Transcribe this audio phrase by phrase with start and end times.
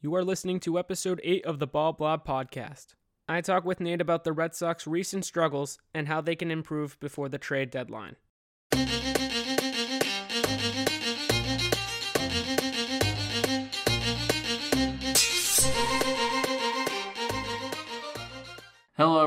[0.00, 2.94] You are listening to episode 8 of the Ball Lab podcast.
[3.28, 7.00] I talk with Nate about the Red Sox recent struggles and how they can improve
[7.00, 8.14] before the trade deadline.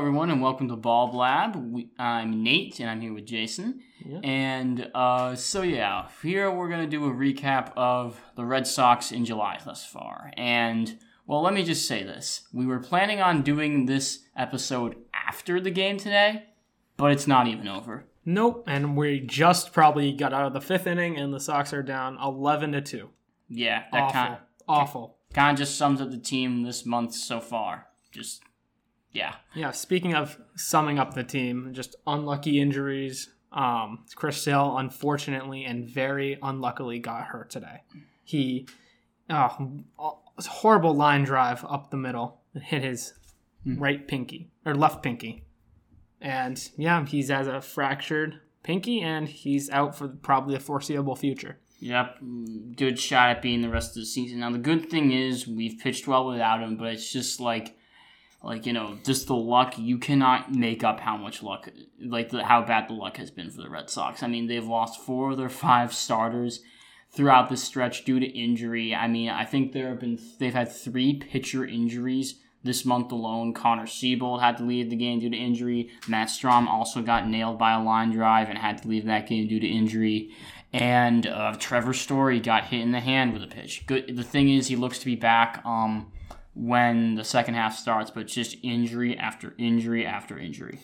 [0.02, 1.54] Everyone, and welcome to Ball Lab.
[1.54, 3.82] We, I'm Nate, and I'm here with Jason.
[4.04, 4.18] Yeah.
[4.24, 9.12] And uh, so, yeah, here we're going to do a recap of the Red Sox
[9.12, 10.32] in July thus far.
[10.36, 10.98] And,
[11.28, 12.48] well, let me just say this.
[12.52, 16.46] We were planning on doing this episode after the game today,
[16.96, 18.02] but it's not even over.
[18.24, 21.80] Nope, and we just probably got out of the fifth inning, and the Sox are
[21.80, 23.08] down 11 to 2.
[23.48, 24.12] Yeah, that Awful.
[24.12, 25.16] kind Awful.
[25.32, 27.86] kind of just sums up the team this month so far.
[28.10, 28.42] Just,
[29.12, 29.34] yeah.
[29.54, 33.30] Yeah, speaking of summing up the team, just unlucky injuries.
[33.52, 37.82] Um, Chris Sale, unfortunately and very unluckily, got hurt today.
[38.24, 38.66] He,
[39.28, 39.84] oh,
[40.38, 43.12] horrible line drive up the middle and hit his
[43.64, 45.44] right pinky or left pinky,
[46.20, 51.58] and yeah, he's has a fractured pinky and he's out for probably the foreseeable future.
[51.80, 52.18] Yep,
[52.76, 54.40] good shot at being the rest of the season.
[54.40, 57.76] Now the good thing is we've pitched well without him, but it's just like,
[58.42, 59.78] like you know, just the luck.
[59.78, 61.68] You cannot make up how much luck,
[62.00, 64.22] like the, how bad the luck has been for the Red Sox.
[64.22, 66.60] I mean, they've lost four of their five starters
[67.10, 68.94] throughout this stretch due to injury.
[68.94, 73.54] I mean, I think there have been they've had three pitcher injuries this month alone.
[73.54, 75.90] Connor Seabold had to leave the game due to injury.
[76.08, 79.48] Matt Strahm also got nailed by a line drive and had to leave that game
[79.48, 80.30] due to injury.
[80.72, 83.86] And uh, Trevor Story got hit in the hand with a pitch.
[83.86, 84.16] Good.
[84.16, 86.10] The thing is, he looks to be back um,
[86.54, 90.80] when the second half starts, but just injury after injury after injury.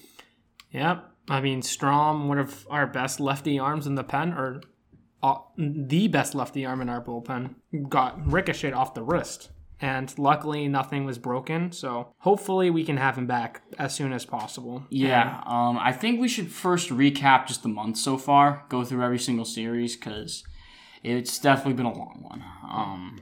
[0.73, 1.05] Yep.
[1.29, 4.63] I mean, Strahm, one of our best lefty arms in the pen, or
[5.23, 7.55] uh, the best lefty arm in our bullpen,
[7.89, 9.51] got ricocheted off the wrist.
[9.81, 11.71] And luckily, nothing was broken.
[11.71, 14.85] So hopefully, we can have him back as soon as possible.
[14.91, 19.05] Yeah, um, I think we should first recap just the month so far, go through
[19.05, 20.43] every single series because
[21.05, 22.45] it's definitely been a long one.
[22.69, 23.21] Um,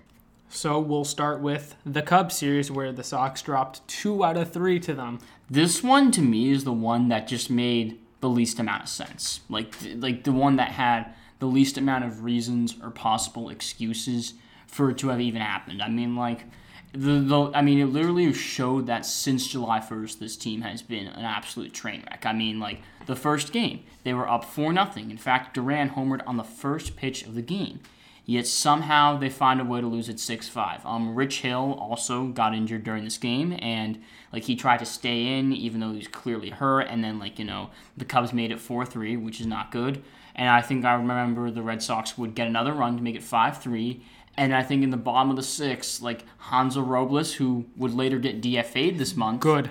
[0.57, 4.81] So we'll start with the Cubs series, where the Sox dropped two out of three
[4.81, 5.19] to them.
[5.51, 9.41] this one to me is the one that just made the least amount of sense.
[9.51, 14.33] Like, like the one that had the least amount of reasons or possible excuses
[14.67, 15.83] for it to have even happened.
[15.83, 16.45] I mean, like.
[16.93, 21.07] The, the, I mean, it literally showed that since July 1st, this team has been
[21.07, 22.25] an absolute train wreck.
[22.25, 25.11] I mean, like, the first game, they were up 4 nothing.
[25.11, 27.81] In fact, Duran homered on the first pitch of the game.
[28.29, 30.85] Yet somehow they find a way to lose at 6-5.
[30.85, 35.39] Um, Rich Hill also got injured during this game, and like he tried to stay
[35.39, 36.89] in even though he was clearly hurt.
[36.91, 40.03] And then like you know the Cubs made it 4-3, which is not good.
[40.35, 43.23] And I think I remember the Red Sox would get another run to make it
[43.23, 44.01] 5-3.
[44.37, 48.19] And I think in the bottom of the sixth, like Hansel Robles, who would later
[48.19, 49.41] get DFA'd this month.
[49.41, 49.71] Good.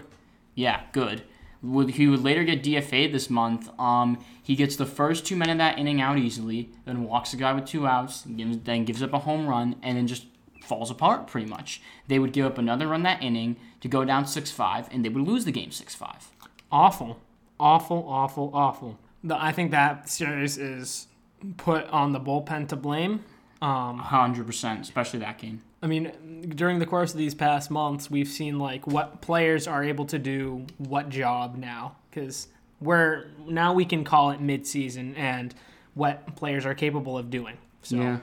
[0.55, 1.23] Yeah, good.
[1.65, 3.69] Would he would later get DFA'd this month?
[3.79, 7.37] Um, he gets the first two men in that inning out easily, then walks a
[7.37, 10.25] guy with two outs, gives, then gives up a home run, and then just
[10.63, 11.81] falls apart pretty much.
[12.07, 15.09] They would give up another run that inning to go down six five, and they
[15.09, 16.29] would lose the game six five.
[16.71, 17.19] Awful.
[17.59, 18.99] Awful, awful, awful.
[19.23, 21.07] The, I think that series is
[21.57, 23.23] put on the bullpen to blame.
[23.61, 25.61] Um, Hundred percent, especially that game.
[25.85, 29.83] I mean, during the course of these past months, we've seen like what players are
[29.83, 32.47] able to do what job now because
[32.81, 35.53] we're now we can call it midseason and
[35.93, 37.59] what players are capable of doing.
[37.83, 38.17] So Yeah,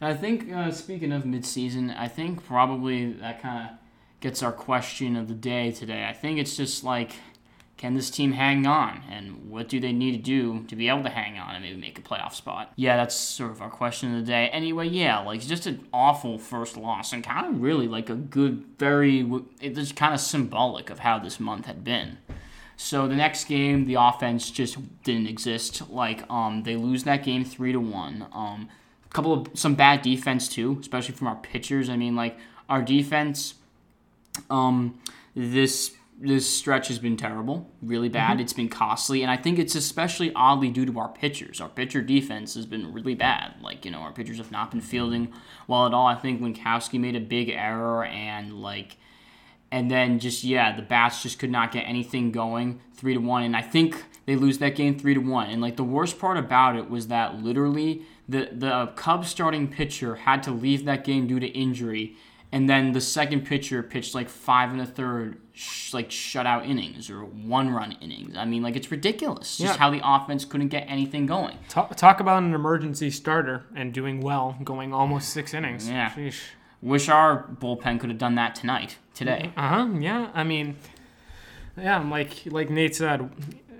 [0.00, 3.76] I think uh, speaking of midseason, I think probably that kind of
[4.20, 6.06] gets our question of the day today.
[6.08, 7.12] I think it's just like,
[7.82, 11.02] can this team hang on, and what do they need to do to be able
[11.02, 12.72] to hang on and maybe make a playoff spot?
[12.76, 14.48] Yeah, that's sort of our question of the day.
[14.50, 18.64] Anyway, yeah, like just an awful first loss, and kind of really like a good,
[18.78, 19.28] very
[19.60, 22.18] it's kind of symbolic of how this month had been.
[22.76, 25.90] So the next game, the offense just didn't exist.
[25.90, 28.28] Like um, they lose that game three to one.
[28.32, 28.68] Um,
[29.04, 31.90] a couple of some bad defense too, especially from our pitchers.
[31.90, 32.38] I mean, like
[32.68, 33.54] our defense,
[34.50, 35.00] um,
[35.34, 38.32] this this stretch has been terrible, really bad.
[38.32, 38.40] Mm-hmm.
[38.40, 41.60] It's been costly, and I think it's especially oddly due to our pitchers.
[41.60, 43.54] Our pitcher defense has been really bad.
[43.60, 45.32] Like you know, our pitchers have not been fielding
[45.66, 46.06] well at all.
[46.06, 48.96] I think Winkowski made a big error, and like
[49.72, 53.42] and then just yeah, the bats just could not get anything going, three to one,
[53.42, 55.50] and I think they lose that game three to one.
[55.50, 60.16] And like the worst part about it was that literally the the Cubs starting pitcher
[60.16, 62.16] had to leave that game due to injury,
[62.52, 67.08] and then the second pitcher pitched like five and a third, sh- like shutout innings
[67.10, 68.36] or one run innings.
[68.36, 69.78] I mean, like it's ridiculous just Yeah.
[69.78, 71.58] how the offense couldn't get anything going.
[71.68, 75.88] talk, talk about an emergency starter and doing well, going almost six innings.
[75.88, 76.10] Yeah.
[76.10, 76.40] Sheesh.
[76.82, 79.52] Wish our bullpen could have done that tonight, today.
[79.56, 79.88] Uh huh.
[79.98, 80.30] Yeah.
[80.34, 80.76] I mean,
[81.76, 81.98] yeah.
[81.98, 83.30] Like like Nate said,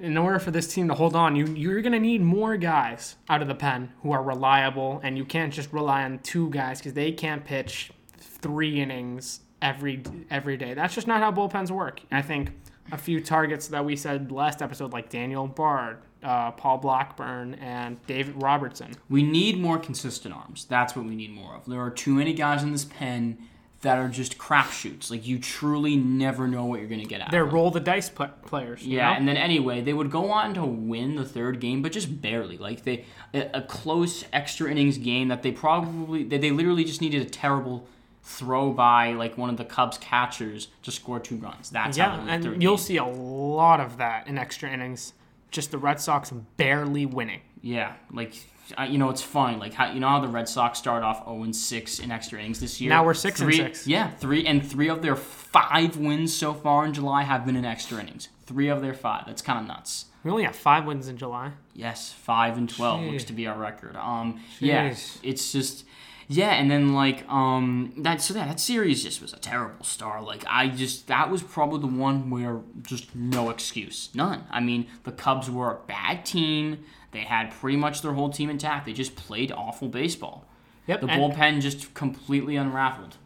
[0.00, 3.42] in order for this team to hold on, you you're gonna need more guys out
[3.42, 6.94] of the pen who are reliable, and you can't just rely on two guys because
[6.94, 7.90] they can't pitch
[8.22, 10.74] three innings every every day.
[10.74, 12.00] That's just not how bullpens work.
[12.10, 12.52] And I think
[12.90, 18.04] a few targets that we said last episode, like Daniel Bard, uh, Paul Blackburn, and
[18.06, 18.92] David Robertson.
[19.08, 20.64] We need more consistent arms.
[20.64, 21.66] That's what we need more of.
[21.66, 23.38] There are too many guys in this pen
[23.82, 25.10] that are just crapshoots.
[25.10, 27.30] Like you truly never know what you're going to get out.
[27.30, 28.86] They're roll the dice pl- players.
[28.86, 29.16] Yeah, know?
[29.16, 32.58] and then anyway, they would go on to win the third game, but just barely.
[32.58, 33.04] Like they,
[33.34, 37.28] a, a close extra innings game that they probably, they, they literally just needed a
[37.30, 37.86] terrible
[38.22, 41.70] throw by like one of the Cubs catchers to score two runs.
[41.70, 42.84] That's how Yeah, and you'll game.
[42.84, 45.12] see a lot of that in extra innings.
[45.50, 47.40] Just the Red Sox barely winning.
[47.60, 48.34] Yeah, like
[48.78, 49.56] uh, you know, it's funny.
[49.58, 52.38] Like how you know how the Red Sox start off 0 and 6 in extra
[52.38, 52.88] innings this year.
[52.88, 53.86] Now we're six and six.
[53.86, 57.64] Yeah, three and three of their five wins so far in July have been in
[57.64, 58.28] extra innings.
[58.46, 59.24] Three of their five.
[59.26, 60.06] That's kind of nuts.
[60.24, 61.50] We only have five wins in July.
[61.74, 63.96] Yes, five and twelve looks to be our record.
[63.96, 65.84] Um, yeah, it's just
[66.28, 70.24] yeah, and then like um that so that that series just was a terrible start.
[70.24, 74.44] Like I just that was probably the one where just no excuse, none.
[74.50, 76.84] I mean the Cubs were a bad team.
[77.12, 78.86] They had pretty much their whole team intact.
[78.86, 80.46] They just played awful baseball.
[80.86, 81.02] Yep.
[81.02, 83.16] The bullpen just completely unraveled.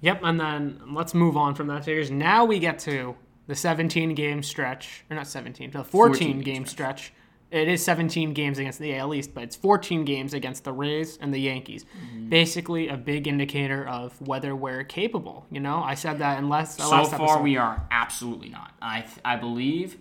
[0.00, 0.20] Yep.
[0.22, 2.10] And then let's move on from that series.
[2.10, 3.16] Now we get to
[3.46, 7.12] the 17 game stretch, or not 17, the 14, 14 game game stretch.
[7.52, 11.18] It is 17 games against the AL East, but it's 14 games against the Rays
[11.20, 11.84] and the Yankees.
[11.84, 12.28] Mm-hmm.
[12.30, 15.44] Basically, a big indicator of whether we're capable.
[15.50, 17.42] You know, I said that in last, So far, episode.
[17.42, 18.72] we are absolutely not.
[18.80, 19.98] I th- I believe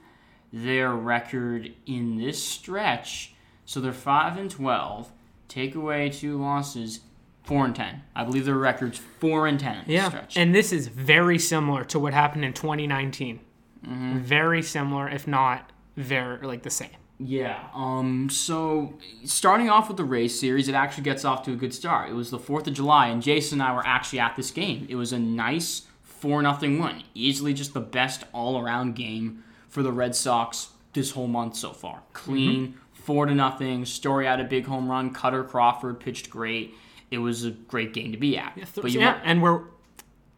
[0.54, 3.34] their record in this stretch.
[3.66, 5.12] So they're five and twelve.
[5.50, 7.02] Take away two losses,
[7.44, 8.04] four and ten.
[8.16, 10.38] I believe their record's four and ten Yeah, stretch.
[10.38, 13.42] and this is very similar to what happened in 2019.
[13.86, 14.20] Mm-hmm.
[14.20, 16.90] Very similar, if not very like the same.
[17.24, 17.68] Yeah.
[17.74, 18.30] Um.
[18.30, 18.94] So
[19.26, 22.10] starting off with the Rays series, it actually gets off to a good start.
[22.10, 24.88] It was the Fourth of July, and Jason and I were actually at this game.
[24.90, 27.04] It was a nice four nothing win.
[27.16, 31.72] Easily just the best all around game for the Red Sox this whole month so
[31.72, 32.04] far.
[32.14, 33.86] Clean, four to nothing.
[33.86, 35.14] Story had a big home run.
[35.14, 36.74] Kutter Crawford pitched great.
[37.10, 38.56] It was a great game to be at.
[38.56, 39.62] Th- but you yeah, and we're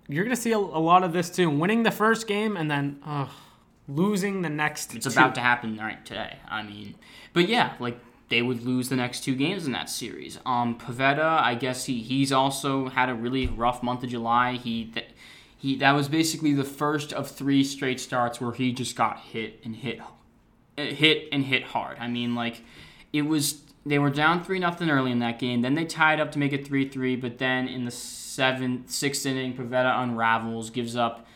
[0.08, 1.50] you're gonna see a, a lot of this too.
[1.50, 3.28] Winning the first game and then uh,
[3.88, 4.96] losing the next.
[4.96, 6.38] It's about to happen right today.
[6.50, 6.96] I mean,
[7.34, 8.00] but yeah, like
[8.30, 10.40] they would lose the next two games in that series.
[10.46, 14.54] Um, Pivetta, I guess he he's also had a really rough month of July.
[14.54, 15.10] He th-
[15.58, 19.60] he that was basically the first of three straight starts where he just got hit
[19.64, 20.00] and hit,
[20.78, 21.98] uh, hit and hit hard.
[22.00, 22.64] I mean, like
[23.12, 25.62] it was they were down three nothing early in that game.
[25.62, 27.16] Then they tied up to make it three three.
[27.16, 31.28] But then in the seventh, sixth inning, Pivetta unravels, gives up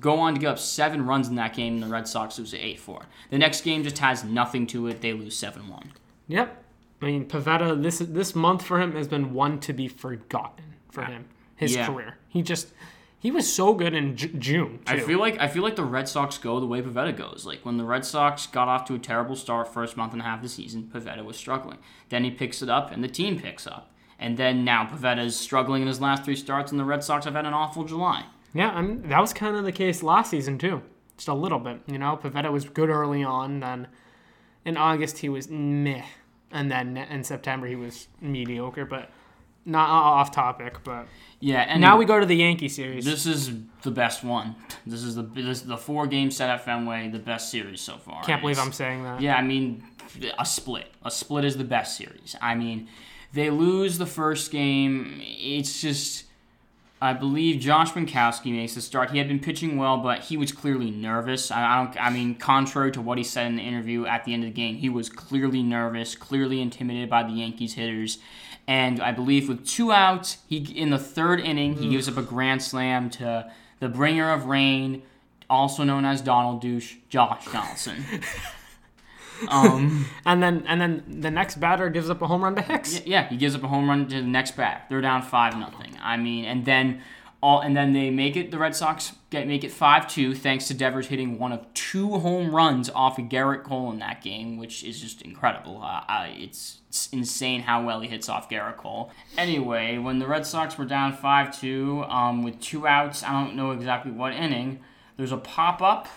[0.00, 2.54] go on to give up seven runs in that game, and the Red Sox lose
[2.54, 3.02] eight four.
[3.30, 5.00] The next game just has nothing to it.
[5.00, 5.92] They lose seven one.
[6.28, 6.62] Yep.
[7.02, 7.82] I mean, Pivetta.
[7.82, 11.26] This this month for him has been one to be forgotten for him.
[11.56, 11.86] His Yeah.
[11.86, 12.18] career.
[12.28, 12.68] He just
[13.18, 14.92] he was so good in J- June too.
[14.94, 17.44] I feel like I feel like the Red Sox go the way Pivetta goes.
[17.46, 20.24] Like when the Red Sox got off to a terrible start first month and a
[20.24, 21.78] half of the season, Pivetta was struggling.
[22.10, 23.90] Then he picks it up and the team picks up.
[24.18, 27.24] And then now Pivetta is struggling in his last three starts and the Red Sox
[27.24, 28.24] have had an awful July.
[28.54, 30.82] Yeah, I mean, that was kind of the case last season too.
[31.16, 32.18] Just a little bit, you know.
[32.22, 33.88] Pivetta was good early on, then
[34.64, 36.02] in August he was meh,
[36.50, 38.84] and then in September he was mediocre.
[38.84, 39.10] But
[39.64, 40.82] not off topic.
[40.84, 41.06] But
[41.40, 43.04] Yeah, and now we go to the Yankee series.
[43.04, 43.50] This is
[43.82, 44.56] the best one.
[44.86, 47.96] This is the this is the four game set at Fenway, the best series so
[47.98, 48.22] far.
[48.24, 49.20] Can't believe It's- I'm saying that.
[49.20, 49.82] Yeah, I mean,
[50.38, 50.86] a split.
[51.04, 52.36] A split is the best series.
[52.40, 52.88] I mean,
[53.32, 55.20] they lose the first game.
[55.22, 56.24] It's just,
[57.04, 59.10] I believe Josh Winkowski makes the start.
[59.10, 61.50] He had been pitching well, but he was clearly nervous.
[61.50, 62.02] I, I don't.
[62.02, 64.54] I mean, contrary to what he said in the interview at the end of the
[64.54, 68.20] game, he was clearly nervous, clearly intimidated by the Yankees hitters.
[68.66, 72.22] And I believe with two outs, he in the third inning, he gives up a
[72.22, 75.02] grand slam to the bringer of rain,
[75.50, 78.02] also known as Donald Douche, Josh Donaldson.
[79.48, 83.04] Um, And then and then the next batter gives up a home run to Hicks.
[83.06, 84.86] yeah, he gives up a home run to the next bat.
[84.88, 85.96] They're down five nothing.
[86.02, 87.02] I mean, and then
[87.42, 88.50] all and then they make it.
[88.50, 92.18] The Red Sox get make it five two thanks to Devers hitting one of two
[92.18, 95.80] home runs off of Gerrit Cole in that game, which is just incredible.
[95.82, 99.10] Uh, I, it's, it's insane how well he hits off Gerrit Cole.
[99.36, 103.56] Anyway, when the Red Sox were down five two um, with two outs, I don't
[103.56, 104.80] know exactly what inning.
[105.18, 106.08] There's a pop up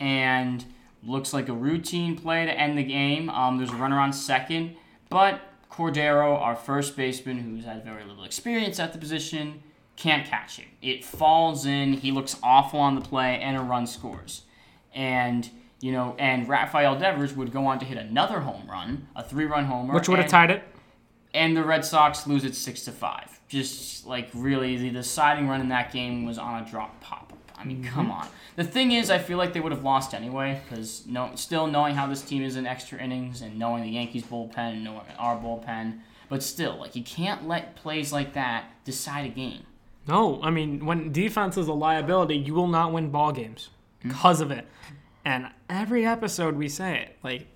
[0.00, 0.64] and
[1.04, 3.28] looks like a routine play to end the game.
[3.30, 4.76] Um, there's a runner on second,
[5.08, 5.40] but
[5.70, 9.62] Cordero, our first baseman, who's had very little experience at the position,
[9.96, 10.66] can't catch it.
[10.80, 11.94] It falls in.
[11.94, 14.42] He looks awful on the play, and a run scores.
[14.94, 15.48] And
[15.80, 19.64] you know, and Rafael Devers would go on to hit another home run, a three-run
[19.64, 20.62] homer, Which would have tied it.
[21.34, 23.40] and the Red Sox lose it six to five.
[23.48, 27.21] Just like really, the deciding run in that game was on a drop pop.
[27.62, 28.22] I mean, come mm-hmm.
[28.22, 28.28] on.
[28.56, 31.94] The thing is, I feel like they would have lost anyway because no, still knowing
[31.94, 35.36] how this team is in extra innings and knowing the Yankees bullpen and knowing our
[35.36, 39.64] bullpen, but still, like you can't let plays like that decide a game.
[40.08, 43.70] No, I mean when defense is a liability, you will not win ball games
[44.02, 44.08] hmm.
[44.08, 44.66] because of it.
[45.24, 47.18] And every episode we say it.
[47.22, 47.46] Like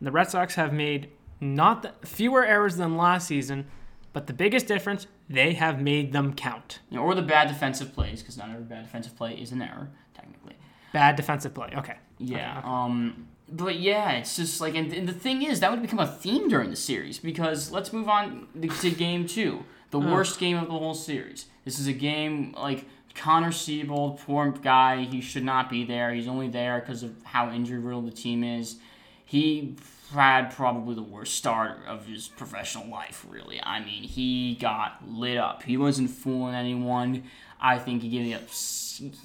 [0.00, 3.66] the Red Sox have made not the, fewer errors than last season,
[4.12, 6.80] but the biggest difference they have made them count.
[6.96, 10.54] Or the bad defensive plays because not every bad defensive play is an error technically.
[10.92, 11.70] Bad defensive play.
[11.76, 11.96] Okay.
[12.18, 12.58] Yeah.
[12.58, 12.68] Okay.
[12.68, 13.28] Um.
[13.48, 16.48] But yeah, it's just like, and, and the thing is, that would become a theme
[16.48, 20.72] during the series because let's move on to game two, the worst game of the
[20.72, 21.46] whole series.
[21.66, 25.04] This is a game like Connor Seabold, poor guy.
[25.04, 26.14] He should not be there.
[26.14, 28.76] He's only there because of how injury riddled the team is.
[29.24, 29.76] He
[30.12, 33.26] had probably the worst start of his professional life.
[33.28, 35.62] Really, I mean, he got lit up.
[35.62, 37.24] He wasn't fooling anyone.
[37.60, 38.48] I think he gave up.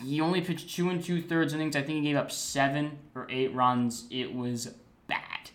[0.03, 1.75] He only pitched two and two thirds innings.
[1.75, 4.05] I think he gave up seven or eight runs.
[4.09, 4.73] It was
[5.07, 5.51] bad,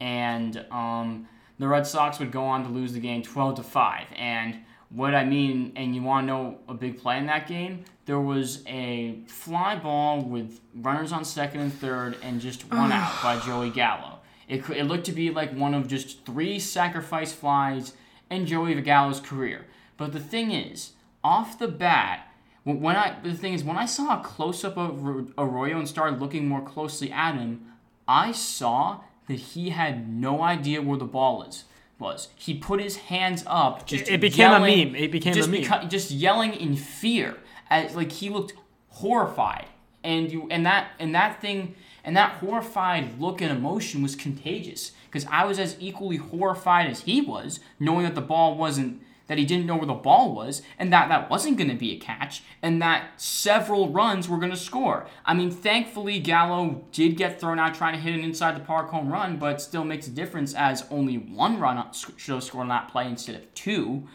[0.00, 4.06] and um, the Red Sox would go on to lose the game twelve to five.
[4.16, 4.58] And
[4.90, 7.84] what I mean, and you want to know a big play in that game?
[8.06, 13.22] There was a fly ball with runners on second and third, and just one out
[13.22, 14.19] by Joey Gallo.
[14.50, 17.92] It, it looked to be like one of just three sacrifice flies
[18.28, 19.66] in Joey Gallo's career.
[19.96, 20.92] But the thing is,
[21.22, 22.26] off the bat,
[22.64, 26.20] when I the thing is when I saw a close up of Arroyo and started
[26.20, 27.64] looking more closely at him,
[28.08, 31.64] I saw that he had no idea where the ball is.
[32.00, 33.86] Was he put his hands up?
[33.86, 34.96] Just It became a yelling- meme.
[34.96, 35.62] It became just a meme.
[35.62, 37.36] beca- just yelling in fear,
[37.68, 38.54] as like he looked
[38.88, 39.66] horrified,
[40.02, 44.92] and you and that and that thing and that horrified look and emotion was contagious
[45.06, 49.38] because I was as equally horrified as he was, knowing that the ball wasn't that
[49.38, 51.98] he didn't know where the ball was and that that wasn't going to be a
[52.00, 55.06] catch and that several runs were going to score.
[55.24, 58.90] I mean, thankfully Gallo did get thrown out trying to hit an inside the park
[58.90, 62.68] home run, but still makes a difference as only one run should have scored on
[62.70, 64.08] that play instead of two.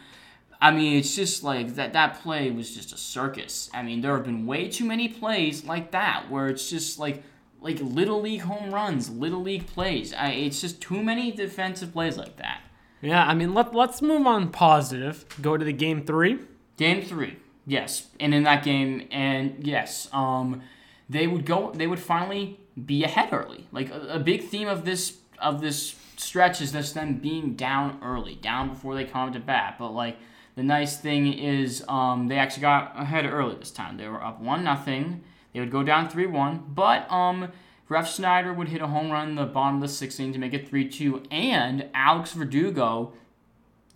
[0.60, 1.94] I mean, it's just like that.
[1.94, 3.70] That play was just a circus.
[3.72, 7.22] I mean, there have been way too many plays like that where it's just like
[7.60, 10.12] like little league home runs, little league plays.
[10.12, 12.60] I, it's just too many defensive plays like that.
[13.02, 15.24] Yeah, I mean let let's move on positive.
[15.40, 16.38] Go to the game three.
[16.76, 17.36] Game three,
[17.66, 20.62] yes, and in that game, and yes, um,
[21.08, 21.72] they would go.
[21.72, 23.66] They would finally be ahead early.
[23.72, 27.98] Like a, a big theme of this of this stretch is just them being down
[28.02, 29.76] early, down before they come to bat.
[29.78, 30.16] But like
[30.54, 33.96] the nice thing is, um, they actually got ahead early this time.
[33.96, 35.22] They were up one nothing.
[35.56, 37.50] They would go down three one, but um.
[37.88, 40.52] Refsnyder would hit a home run in the bottom of the sixth inning to make
[40.52, 43.12] it 3 2, and Alex Verdugo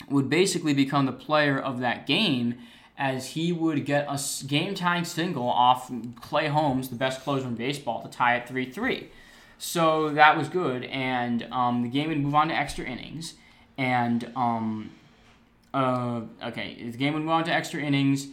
[0.09, 2.55] would basically become the player of that game
[2.97, 5.91] as he would get a game tying single off
[6.21, 9.09] Clay Holmes, the best closer in baseball, to tie it 3 3.
[9.59, 13.35] So that was good, and um, the game would move on to extra innings.
[13.77, 14.91] And, um,
[15.75, 18.29] uh, okay, the game would move on to extra innings,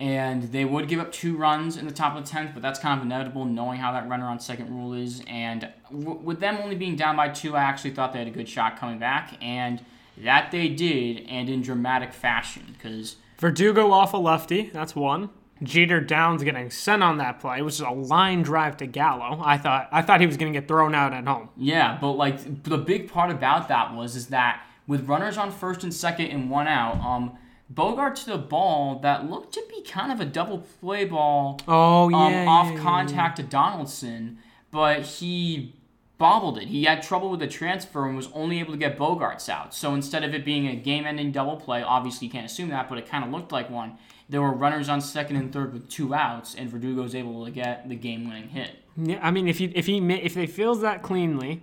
[0.00, 2.78] and they would give up two runs in the top of the 10th, but that's
[2.78, 5.22] kind of inevitable knowing how that runner on second rule is.
[5.26, 8.32] And w- with them only being down by two, I actually thought they had a
[8.32, 9.84] good shot coming back, and
[10.18, 14.70] that they did, and in dramatic fashion, because Verdugo off a lefty.
[14.72, 15.30] That's one.
[15.62, 19.40] Jeter Downs getting sent on that play, which is a line drive to Gallo.
[19.42, 21.48] I thought I thought he was going to get thrown out at home.
[21.56, 25.82] Yeah, but like the big part about that was is that with runners on first
[25.82, 27.38] and second and one out, um,
[27.74, 32.04] Bogart to the ball that looked to be kind of a double play ball Oh
[32.06, 34.38] um, yeah, off yeah, yeah, contact to Donaldson,
[34.70, 35.74] but he
[36.18, 36.68] bobbled it.
[36.68, 39.74] He had trouble with the transfer and was only able to get Bogaerts out.
[39.74, 42.98] So instead of it being a game-ending double play, obviously you can't assume that, but
[42.98, 43.98] it kind of looked like one.
[44.28, 47.50] There were runners on second and third with two outs, and Verdugo was able to
[47.50, 48.70] get the game-winning hit.
[48.96, 51.62] Yeah, I mean, if he if he if they feels that cleanly,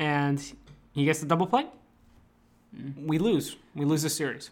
[0.00, 0.42] and
[0.92, 1.66] he gets the double play,
[2.96, 3.56] we lose.
[3.74, 4.50] We lose the series.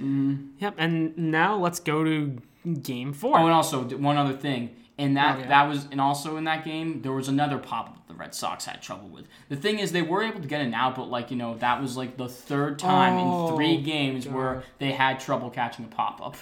[0.00, 0.46] Mm-hmm.
[0.58, 0.74] Yep.
[0.78, 2.38] And now let's go to
[2.82, 3.38] game four.
[3.38, 5.48] Oh, and also one other thing, and that Oh, yeah.
[5.48, 8.64] that was, and also in that game there was another pop up the Red Sox
[8.64, 9.26] had trouble with.
[9.48, 11.80] The thing is, they were able to get an out, but like you know, that
[11.82, 14.34] was like the third time Oh, in three games God.
[14.34, 16.36] where they had trouble catching a pop up.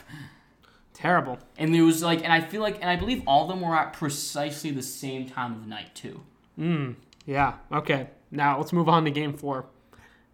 [0.94, 1.38] Terrible.
[1.56, 3.74] And there was like, and I feel like, and I believe all of them were
[3.74, 6.20] at precisely the same time of night too.
[6.56, 6.92] Hmm,
[7.26, 7.54] yeah.
[7.72, 8.08] Okay.
[8.30, 9.66] Now let's move on to game four.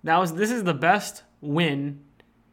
[0.05, 2.01] That was this is the best win,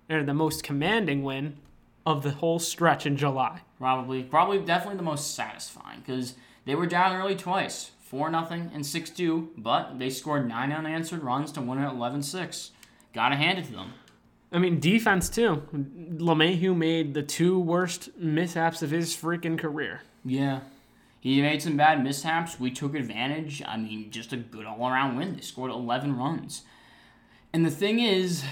[0.10, 1.58] or the most commanding win
[2.06, 3.62] of the whole stretch in July.
[3.80, 6.36] Probably, probably, definitely the most satisfying because
[6.66, 11.24] they were down early twice, four nothing and six two, but they scored nine unanswered
[11.24, 12.70] runs to win it 11-6.
[13.14, 13.94] Gotta hand it to them.
[14.52, 15.64] I mean, defense too.
[15.74, 20.02] LeMahieu made the two worst mishaps of his freaking career.
[20.24, 20.62] Yeah.
[21.20, 22.60] He made some bad mishaps.
[22.60, 23.64] We took advantage.
[23.66, 25.36] I mean, just a good all around win.
[25.36, 26.62] They scored 11 runs.
[27.52, 28.44] And the thing is,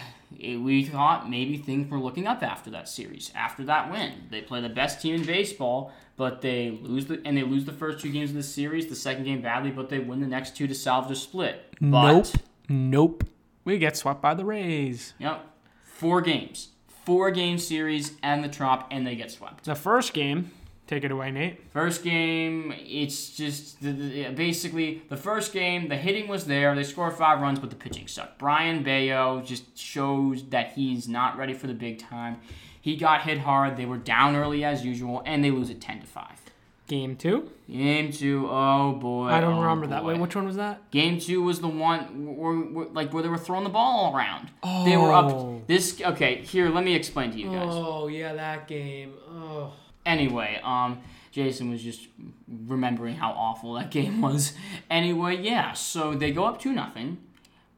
[0.42, 4.14] eh, we thought maybe things were looking up after that series, after that win.
[4.30, 7.74] They play the best team in baseball, but they lose the and they lose the
[7.74, 10.56] first two games of the series, the second game badly, but they win the next
[10.56, 11.66] two to salvage a split.
[11.82, 12.28] But, nope.
[12.70, 13.24] Nope.
[13.66, 15.14] We get swept by the Rays.
[15.20, 15.46] Yep.
[15.84, 16.70] Four games.
[17.06, 19.66] Four game series and the Trop, and they get swept.
[19.66, 20.52] The first game,
[20.88, 21.72] take it away, Nate.
[21.72, 25.90] First game, it's just the, the, basically the first game.
[25.90, 26.76] The hitting was there.
[26.76, 28.40] They scored five runs, but the pitching sucked.
[28.40, 32.40] Brayan Bello just shows that he's not ready for the big time.
[32.80, 33.78] He got hit hard.
[33.78, 36.40] They were down early as usual, and they lose it ten to five.
[36.86, 37.50] Game two.
[37.72, 39.30] Game two, oh boy.
[39.30, 40.04] I don't oh remember that.
[40.04, 40.10] boy.
[40.10, 40.92] Wait, which one was that?
[40.92, 44.16] Game two was the one where, where, like where they were throwing the ball all
[44.16, 44.50] around.
[44.84, 45.32] They were up.
[45.32, 45.62] Oh.
[45.66, 46.42] This okay.
[46.42, 47.70] Here, let me explain to you guys.
[47.70, 49.14] Oh yeah, that game.
[49.30, 49.74] Oh.
[50.06, 52.08] Anyway, um, Jason was just
[52.48, 54.54] remembering how awful that game was.
[54.90, 55.74] Anyway, yeah.
[55.74, 57.18] So they go up two nothing,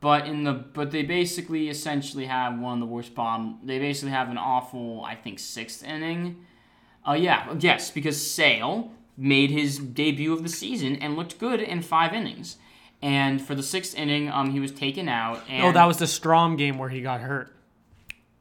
[0.02, 3.60] but in the but they basically essentially have one of the worst bottom.
[3.64, 6.46] They basically have an awful, I think, sixth inning.
[7.08, 11.82] Uh, yeah, yes, because Sale made his debut of the season and looked good in
[11.82, 12.58] five innings.
[13.02, 15.42] And for the sixth inning, um, he was taken out.
[15.48, 17.55] And Oh, that was the Strahm game where he got hurt.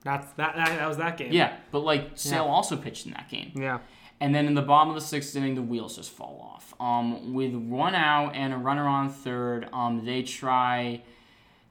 [0.05, 0.55] That's that.
[0.57, 1.33] That, that was that game.
[1.33, 2.51] yeah, but like Sale Yeah.
[2.51, 3.53] also pitched in that game.
[3.57, 3.79] Yeah.
[4.21, 6.73] And then in the bottom of the sixth inning, the wheels just fall off.
[6.81, 11.03] Um, with one out and a runner on third, um, they try.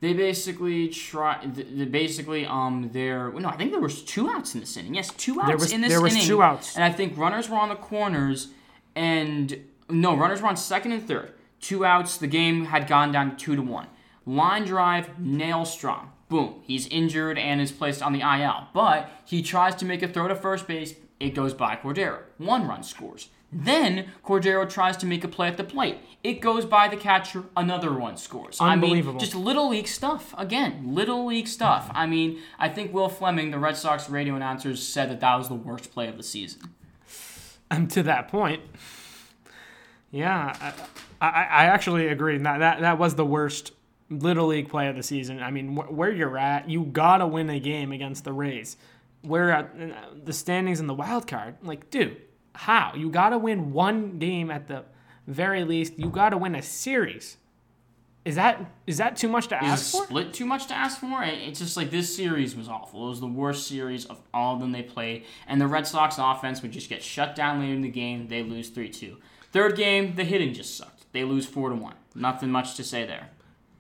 [0.02, 1.38] They basically try.
[1.46, 3.48] th- They basically, um, they're no.
[3.48, 4.94] I think there was two outs in this inning.
[4.94, 6.28] Yes, two outs There was- in this there was inning.
[6.28, 6.76] two outs.
[6.76, 8.50] and I think runners were on the corners,
[8.96, 9.58] and
[9.90, 11.34] no, runners were on second and third.
[11.62, 12.18] Two outs.
[12.18, 13.88] The game had gone down two to one.
[14.26, 16.08] Line drive, nail Strahm.
[16.34, 16.64] Boom.
[16.64, 18.70] He's injured and is placed on the IL.
[18.74, 20.96] But he tries to make a throw to first base.
[21.20, 22.22] It goes by Cordero.
[22.40, 23.30] One run scores.
[23.52, 26.00] Then Cordero tries to make a play at the plate.
[26.24, 27.44] It goes by the catcher.
[27.56, 28.60] Another one scores.
[28.60, 29.12] Unbelievable.
[29.12, 30.34] I mean, just little league stuff.
[30.36, 31.92] Again, little league stuff.
[31.94, 35.50] I mean, I think Will Flemming, the Red Sox radio announcer, said that that was
[35.50, 36.74] the worst play of the season.
[37.70, 38.64] And to that point,
[40.10, 40.74] yeah,
[41.22, 42.40] I, I, I actually agree.
[42.40, 43.72] That, that that was the worst
[44.10, 45.42] little league play of the season.
[45.42, 48.78] I mean, wh- where you're at, you gotta win a game against the Rays.
[49.22, 52.18] Where at uh, the standings in the wild card, like, dude,
[52.56, 54.84] how you gotta win one game at the
[55.28, 55.98] very least.
[55.98, 57.38] You gotta win a series.
[58.26, 60.04] Is that is that too much to Is ask for?
[60.06, 61.24] split too much to ask for?
[61.24, 63.06] It- It's just like this series was awful.
[63.08, 66.18] It was the worst series of all of them they played, and the Red Sox
[66.18, 68.28] offense would just get shut down later in the game.
[68.28, 69.18] They lose three two.
[69.52, 71.06] Third game, the hitting just sucked.
[71.14, 71.96] They lose four to one.
[72.16, 73.30] Nothing much to say there.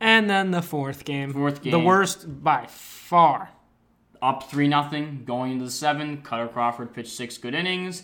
[0.03, 3.51] And then the fourth game, Fourth the worst by far.
[4.21, 6.17] Up three nothing, going into the seven.
[6.21, 8.03] Kutter Crawford pitched six good innings.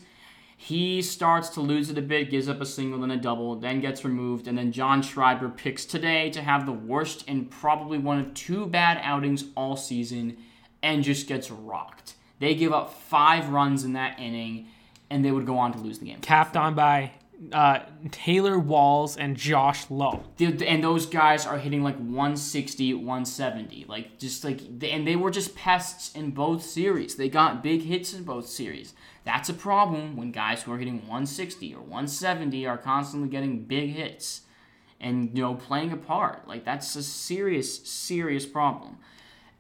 [0.55, 3.81] He starts to lose it a bit, gives up a single and a double, then
[3.81, 8.19] gets removed, and then John Schreiber picks today to have the worst and probably one
[8.19, 10.37] of two bad outings all season,
[10.81, 12.13] and just gets rocked.
[12.39, 14.67] They give up five runs in that inning,
[15.09, 16.19] and they would go on to lose the game.
[16.21, 17.11] capped on by
[17.53, 17.79] uh,
[18.11, 20.23] Taylor Walls and Josh Lowe.
[20.39, 25.55] And those guys are hitting like 160 170 like just like and they were just
[25.55, 27.15] pests in both series.
[27.15, 28.93] They got big hits in both series.
[29.23, 33.91] That's a problem when guys who are hitting 160 or 170 are constantly getting big
[33.91, 34.41] hits
[34.99, 36.47] and you know playing a part.
[36.47, 38.97] Like that's a serious serious problem.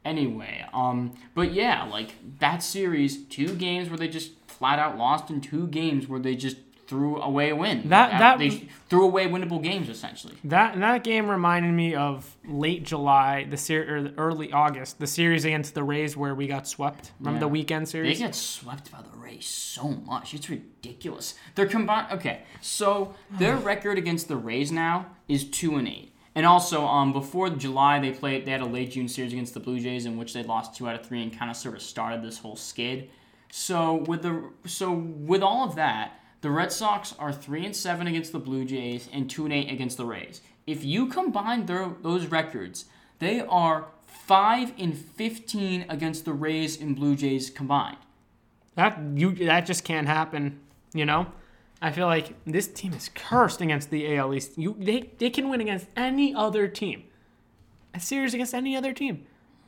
[0.03, 5.29] Anyway um but yeah like that series two games where they just flat out lost
[5.29, 6.57] and two games where they just
[6.89, 8.49] threw away a win That- that- they
[8.89, 13.85] threw away winnable games essentially That that game reminded me of late July, the ser-
[14.17, 17.11] or early August, the series against the Rays where we got swept.
[17.19, 17.41] Remember Yeah.
[17.41, 18.17] the weekend series?
[18.17, 20.33] They get swept by the Rays so much.
[20.33, 21.35] It's ridiculous.
[21.55, 22.07] They're combined.
[22.11, 26.11] Okay, so their record against the Rays now is two and eight.
[26.35, 28.45] And also, um, before July, they played.
[28.45, 30.87] They had a late June series against the Blue Jays in which they lost two
[30.87, 33.09] out of three and kind of sort of started this whole skid.
[33.51, 38.07] So with the so with all of that, the Red Sox are three and seven
[38.07, 40.41] against the Blue Jays and two and eight against the Rays.
[40.65, 42.85] If you combine their those records,
[43.19, 47.97] they are five and fifteen against the Rays and Blue Jays combined.
[48.75, 50.59] That you that just can't happen.
[50.93, 51.27] You know,
[51.81, 54.57] I feel like this team is cursed against the AL East.
[54.57, 57.03] You they they can win against any other team,
[57.93, 59.25] a series against any other team,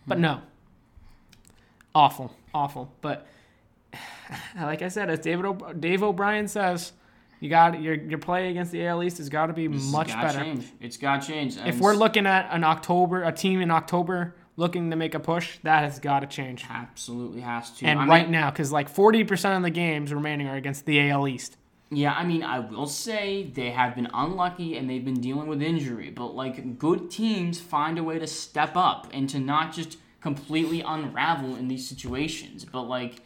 [0.08, 0.42] but no.
[1.94, 2.94] Awful, awful.
[3.02, 3.28] But
[4.56, 6.94] like I said, as David o- Dave O'Brien says,
[7.40, 10.10] you got your your play against the AL East has got to be It's much
[10.14, 10.40] better.
[10.40, 10.66] Change.
[10.80, 11.58] It's got to change.
[11.58, 15.58] If we're looking at an October, a team in October looking to make a push,
[15.64, 16.66] that has got to change.
[16.70, 17.86] absolutely has to.
[17.86, 21.10] And I right mean, now, because like 40% of the games remaining are against the
[21.10, 21.58] AL East.
[21.90, 25.62] Yeah, I mean, I will say they have been unlucky and they've been dealing with
[25.62, 29.98] injury, but like good teams find a way to step up and to not just
[30.22, 33.22] completely unravel in these situations, but like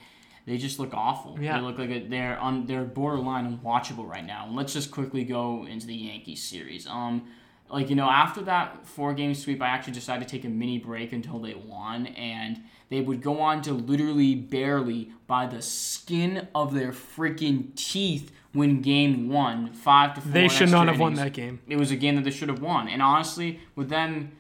[0.46, 1.38] they just look awful.
[1.40, 1.58] Yeah.
[1.58, 4.46] They look like a, they're on they're borderline unwatchable right now.
[4.48, 6.88] And let's just quickly go into the Yankees series.
[6.88, 7.28] Um
[7.70, 10.78] like you know, after that four game sweep, I actually decided to take a mini
[10.78, 16.48] break until they won and they would go on to literally barely by the skin
[16.54, 20.32] of their freaking teeth win game one, five to four.
[20.32, 21.60] They should not have won that game.
[21.68, 22.88] It was a game that they should have won.
[22.88, 24.32] And honestly, with them,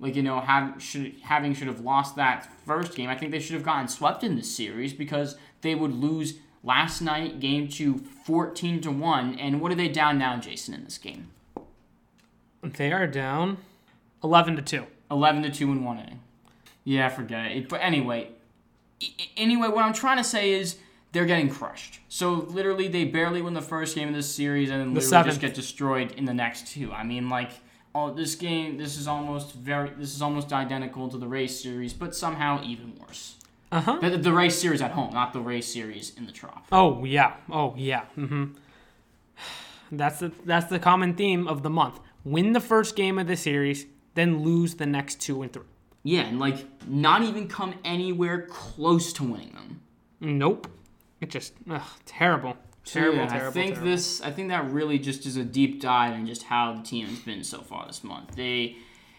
[0.00, 3.40] like you know, have should having should have lost that first game, I think they
[3.40, 7.98] should have gotten swept in this series because they would lose last night, game two,
[8.24, 9.38] 14 to one.
[9.38, 11.30] And what are they down now, Jason, in this game?
[12.62, 13.58] They are down
[14.22, 14.84] 11 to 2.
[15.10, 16.20] 11 to 2 in one inning.
[16.84, 17.68] Yeah, forget it.
[17.68, 18.30] But anyway,
[19.36, 20.76] anyway, what I'm trying to say is
[21.12, 22.00] they're getting crushed.
[22.08, 25.24] So literally, they barely win the first game of this series and then The literally
[25.24, 26.92] just get destroyed in the next two.
[26.92, 27.52] I mean, like,
[27.94, 31.92] oh, this game, this is almost very, this is almost identical to the Rays series,
[31.92, 33.36] but somehow even worse.
[33.70, 33.98] Uh huh.
[34.00, 36.66] The, the Rays series at home, not the Rays series in the trop.
[36.72, 37.34] Oh yeah.
[37.50, 38.04] Oh yeah.
[38.14, 38.46] hmm
[39.92, 42.00] That's the that's the common theme of the month.
[42.24, 45.64] Win the first game of the series, then lose the next two and three.
[46.02, 49.80] Yeah, and like not even come anywhere close to winning them.
[50.20, 50.68] Nope.
[51.20, 52.56] It just ugh, terrible.
[52.84, 53.48] Terrible, yeah, terrible.
[53.48, 53.90] I think terrible.
[53.90, 54.20] this.
[54.22, 57.18] I think that really just is a deep dive in just how the team has
[57.18, 58.34] been so far this month.
[58.34, 58.76] They,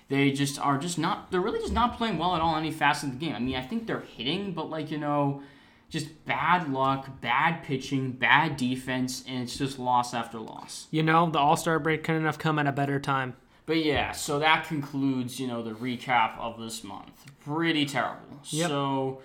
[0.09, 1.31] they just are just not.
[1.31, 3.35] They're really just not playing well at all any facet of the game.
[3.35, 5.43] I mean, I think they're hitting, but like you know,
[5.87, 10.87] just bad luck, bad pitching, bad defense, and it's just loss after loss.
[10.89, 13.35] You know, the All Star break couldn't have come at a better time.
[13.67, 17.25] But yeah, so that concludes you know the recap of this month.
[17.45, 18.39] Pretty terrible.
[18.49, 18.67] Yep.
[18.69, 19.21] So.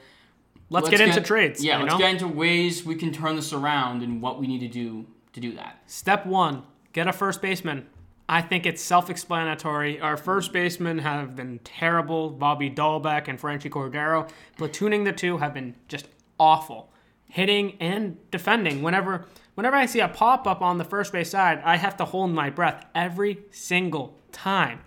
[0.71, 1.63] Let's, get into trades.
[1.63, 1.99] Yeah, you let's know?
[1.99, 5.41] get into ways we can turn this around and what we need to do to
[5.41, 5.83] do that.
[5.87, 7.87] Step one: get a first baseman.
[8.29, 10.01] I think it's self-explanatory.
[10.01, 12.31] Our first basemen have been terrible.
[12.31, 14.31] Bobby Dalbec and Franchy Cordero.
[14.57, 16.09] Platooning the two have been just
[16.39, 16.91] awful,
[17.29, 18.83] hitting and defending.
[18.83, 22.05] Whenever whenever I see a pop up on the first base side, I have to
[22.05, 24.81] hold my breath every single time.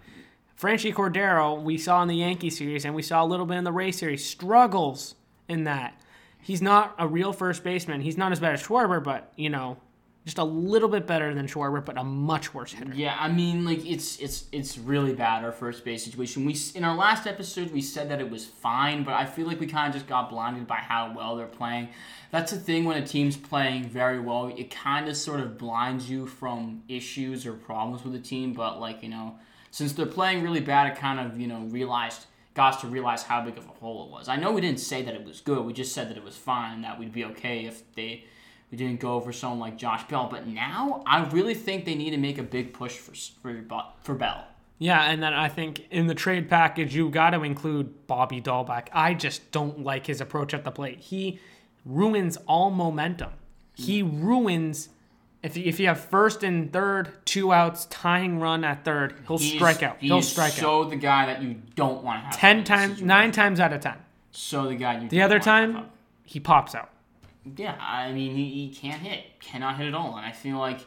[0.60, 3.64] Franchy Cordero, we saw in the Yankee series, and we saw a little bit in
[3.64, 5.14] the Ray series, struggles
[5.48, 6.02] in that.
[6.42, 8.02] He's not a real first baseman.
[8.02, 9.78] He's not as bad as Schwarber, but you know,
[10.28, 12.94] just a little bit better than Schwarber, but a much worse hitter.
[12.94, 16.44] Yeah, I mean, like it's it's it's really bad our first base situation.
[16.44, 19.62] We in our last episode we said that it was fine, but I feel like
[19.62, 21.88] we kind of just got blinded by how well they're playing.
[22.30, 26.10] That's the thing when a team's playing very well, it kind of sort of blinds
[26.10, 28.52] you from issues or problems with the team.
[28.52, 29.36] But like you know,
[29.72, 33.24] since they're playing really bad, it kind of you know realized got us to realize
[33.24, 34.28] how big of a hole it was.
[34.28, 35.64] I know we didn't say that it was good.
[35.64, 38.26] We just said that it was fine and that we'd be okay if they
[38.72, 40.28] we didn't go for someone like Josh Bell.
[40.30, 44.16] But now I really think they need to make a big push for for for
[44.16, 44.46] Bell.
[44.80, 48.90] Yeah, and then I think in the trade package you got to include Bobby Dalbec.
[48.94, 51.00] I just don't like his approach at the plate.
[51.00, 51.40] He
[51.84, 53.32] ruins all momentum.
[53.74, 54.90] He ruins
[55.44, 59.38] if you, if you have first and third, two outs, tying run at third, he'll
[59.38, 59.98] strike out.
[60.00, 60.60] He He'll strike out.
[60.60, 62.38] so the guy that you don't want to have.
[62.38, 63.96] Ten times, nine times out of ten.
[64.32, 65.10] So the guy you.
[65.10, 65.86] The other time,
[66.26, 66.90] he pops out.
[67.56, 70.82] Yeah, I mean he, he can't hit, cannot hit at all, and I feel like,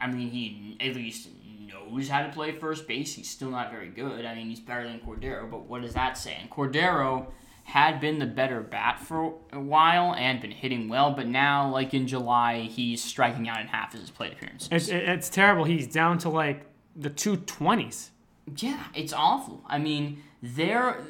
[0.00, 1.28] I mean he at least
[1.68, 3.14] knows how to play first base.
[3.14, 4.24] He's still not very good.
[4.24, 6.36] I mean he's better than Cordero, but what does that say?
[6.40, 7.26] And Cordero
[7.64, 11.94] had been the better bat for a while and been hitting well, but now like
[11.94, 14.68] in July he's striking out in half of his plate appearances.
[14.72, 15.64] It's it's terrible.
[15.64, 18.10] He's down to like the two twenties.
[18.56, 19.62] Yeah, it's awful.
[19.66, 21.00] I mean, they're,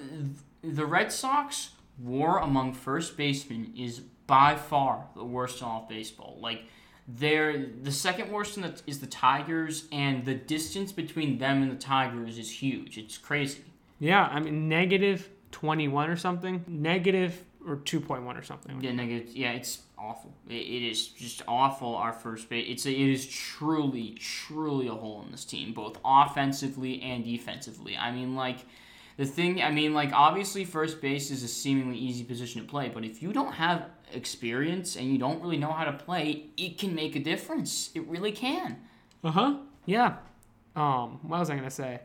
[0.63, 5.89] the Red Sox war among first basemen is by far the worst in all of
[5.89, 6.39] baseball.
[6.41, 6.65] Like,
[7.09, 11.71] they're the second worst in the, is the Tigers, and the distance between them and
[11.71, 12.97] the Tigers is huge.
[12.97, 13.65] It's crazy.
[13.99, 16.65] Yeah, I mean negative twenty one or something.
[16.69, 18.81] Negative or two point one or something.
[18.81, 19.35] Yeah, negative.
[19.35, 20.33] Yeah, it's awful.
[20.49, 21.97] It, it is just awful.
[21.97, 22.67] Our first base.
[22.69, 27.97] It's a, it is truly, truly a hole in this team, both offensively and defensively.
[27.97, 28.59] I mean, like
[29.17, 29.61] the thing.
[29.61, 33.23] I mean, like obviously, first base is a seemingly easy position to play, but if
[33.23, 37.17] you don't have experience and you don't really know how to play, it can make
[37.17, 37.91] a difference.
[37.95, 38.77] It really can.
[39.25, 39.55] Uh huh.
[39.87, 40.17] Yeah.
[40.77, 41.19] Um.
[41.23, 42.01] What was I gonna say?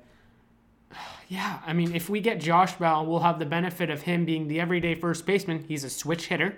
[1.30, 1.60] Yeah.
[1.65, 4.62] I mean, if we get Josh Bell, we'll have the benefit of him being the
[4.62, 5.65] everyday first baseman.
[5.67, 6.56] He's a switch hitter.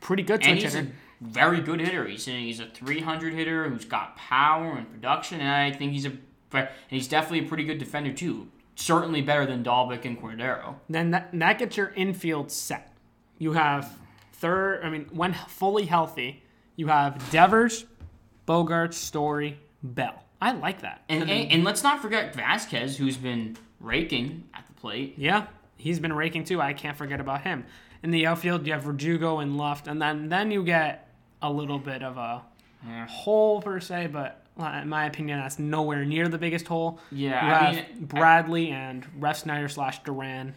[0.00, 0.88] pretty good and switch he's hitter.
[0.88, 2.06] a very good hitter.
[2.06, 6.06] He's a, he's a 300 hitter who's got power and production, and I think he's
[6.06, 6.12] a
[6.52, 8.48] and he's definitely a pretty good defender too.
[8.74, 10.76] Certainly better than Dalbec and Cordero.
[10.88, 12.90] Then that, that gets your infield set.
[13.38, 13.98] You have
[14.40, 16.42] third, I mean, when fully healthy,
[16.76, 17.84] you have Devers,
[18.46, 20.22] Bogart, Story, Bell.
[20.40, 21.02] I like that.
[21.08, 25.14] And, I mean, and and let's not forget Vasquez, who's been raking at the plate.
[25.18, 26.60] yeah, he's been raking too.
[26.60, 27.64] I can't forget about him.
[28.02, 31.08] In the outfield, you have Verdugo and Luft, and then then you get
[31.42, 32.42] a little bit of a
[32.86, 33.06] Yeah.
[33.06, 36.98] hole per se, but uh, in my opinion, that's nowhere near the biggest hole.
[37.12, 40.54] Yeah, you I have mean, Bradley and Refsnyder slash Duran.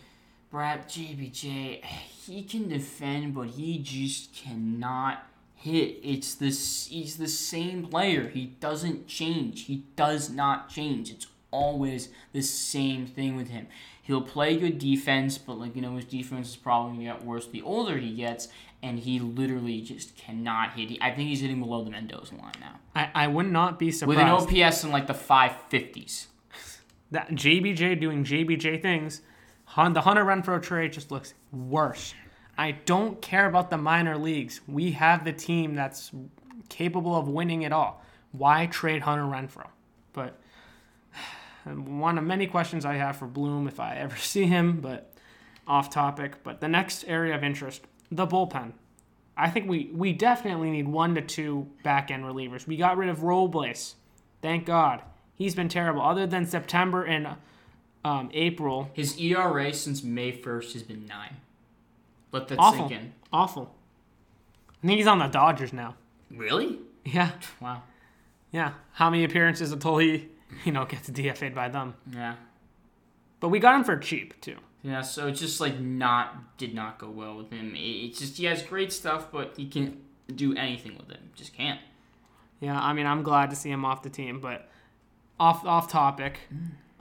[0.54, 5.98] Brad JBJ, he can defend, but he just cannot hit.
[6.04, 6.86] It's this.
[6.92, 8.28] He's the same player.
[8.30, 9.64] He doesn't change.
[9.64, 11.10] He does not change.
[11.10, 13.66] It's always the same thing with him.
[14.04, 17.48] He'll play good defense, but like you know, his defense is probably gonna get worse
[17.48, 18.48] the older he gets,
[18.84, 21.00] and he literally just cannot hit.
[21.02, 24.48] I think he's hitting below the Mendoza line now, I, I would not be surprised
[24.48, 26.28] with an OPS in like the five fifties.
[27.10, 29.22] that JBJ doing JBJ things,
[29.76, 32.14] the Hunter Renfroe trade just looks worse.
[32.58, 34.62] I don't care about the minor leagues.
[34.68, 36.12] We have the team that's
[36.70, 38.04] capable of winning it all.
[38.32, 39.70] Why trade Hunter Renfroe?
[40.14, 40.40] But
[41.66, 45.14] one of many questions I have for Bloom if I ever see him, but
[45.68, 46.44] off topic.
[46.44, 47.82] But the next area of interest,
[48.12, 48.74] the bullpen.
[49.36, 52.68] I think we, we definitely need one to two back end relievers.
[52.68, 53.96] We got rid of Robles.
[54.44, 55.02] Thank God.
[55.34, 56.04] He's been terrible.
[56.04, 57.28] Other than September and
[58.06, 61.38] um, April, His ERA since May first has been nine.
[62.32, 62.90] Let that awful.
[62.90, 63.14] sink in.
[63.32, 63.74] Awful.
[64.84, 65.96] I think he's on the Dodgers now.
[66.32, 66.80] Really?
[67.06, 67.84] Yeah, Wow.
[68.52, 68.74] yeah.
[68.94, 70.30] How many appearances until he,
[70.66, 71.94] you know, gets DFA'd by them?
[72.12, 72.36] Yeah.
[73.40, 74.56] But we got him for cheap too.
[74.84, 77.76] Yeah, so it's just like not did not go well with him.
[77.76, 79.98] It- It's just he has great stuff, but he can't
[80.36, 81.20] do anything with it.
[81.36, 81.80] Just can't.
[82.60, 84.70] Yeah, I mean, I'm glad to see him off the team, but
[85.40, 86.40] off off topic.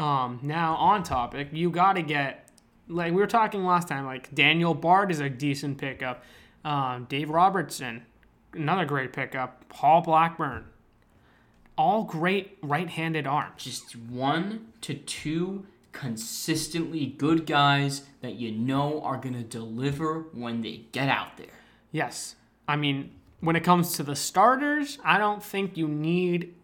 [0.02, 2.48] Um, now on topic, you got to get
[2.88, 4.04] like we were talking last time.
[4.04, 6.24] Like Daniel Bard is a decent pickup.
[6.64, 8.02] Um, Dave Robertson,
[8.52, 9.68] another great pickup.
[9.68, 10.64] Paul Blackburn,
[11.78, 13.62] all great right-handed arms.
[13.62, 20.82] Just one to two consistently good guys that you know are gonna deliver when they
[20.90, 21.60] get out there.
[21.92, 22.34] Yes,
[22.66, 26.54] I mean when it comes to the starters, I don't think you need.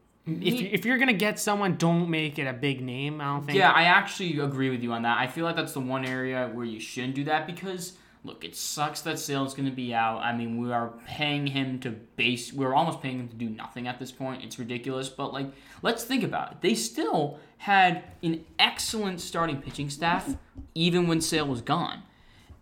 [0.42, 3.20] If, if you're gonna get someone, don't make it a big name.
[3.20, 3.58] I don't think.
[3.58, 5.18] Yeah, I actually agree with you on that.
[5.18, 8.54] I feel like that's the one area where you shouldn't do that because look, it
[8.56, 10.18] sucks that Sale's going to be out.
[10.18, 12.52] I mean, we are paying him to base.
[12.52, 14.44] We're almost paying him to do nothing at this point.
[14.44, 15.08] It's ridiculous.
[15.08, 15.46] But like,
[15.82, 16.58] let's think about it.
[16.60, 20.36] They still had an excellent starting pitching staff
[20.74, 22.02] even when Sale was gone,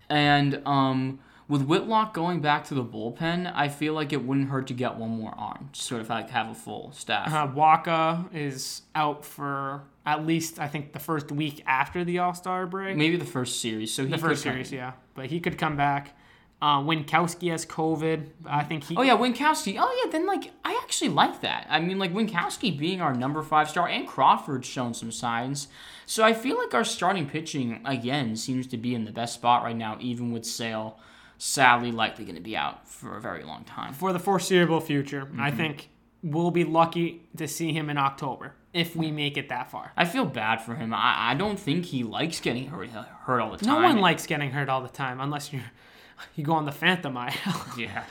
[0.09, 1.20] and um.
[1.49, 4.97] With Whitlock going back to the bullpen, I feel like it wouldn't hurt to get
[4.97, 7.33] one more arm, sort of like have a full staff.
[7.33, 12.35] Uh, Wacha is out for at least I think the first week after the All
[12.35, 12.97] Star break.
[12.97, 13.95] Maybe the first series.
[13.95, 16.17] So he the could first come- series, yeah, but he could come back.
[16.61, 18.29] Uh, Winkowski has COVID.
[18.47, 18.97] I think he.
[18.97, 19.77] Oh yeah, Winkowski.
[19.79, 21.67] Oh yeah, then like I actually like that.
[21.71, 25.69] I mean, like Winkowski being our number five star, and Crawford's shown some signs.
[26.07, 29.63] So I feel like our starting pitching again seems to be in the best spot
[29.63, 30.99] right now, even with Sale
[31.38, 33.92] sadly likely going to be out for a very long time.
[33.92, 35.29] for the foreseeable future.
[35.38, 35.57] I Mm-hmm.
[35.57, 35.88] think
[36.22, 39.92] we'll be lucky to see him in October if we make it that far.
[39.96, 40.92] I feel bad for him.
[40.92, 43.75] I, I don't think he likes getting hurt hurt all the time.
[43.75, 45.61] No one likes getting hurt all the time unless you
[46.35, 47.33] you go on the Phantom IL.
[47.79, 48.05] Yeah,